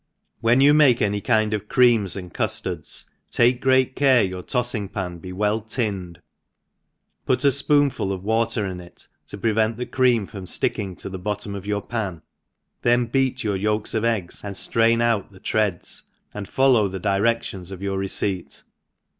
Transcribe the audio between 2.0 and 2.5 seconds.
and